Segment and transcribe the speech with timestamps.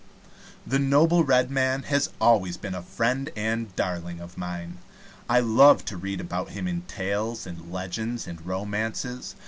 [0.65, 4.79] The noble Red Man has always been a friend and darling of mine.
[5.29, 9.35] I love to read about him in tales and legends and romances.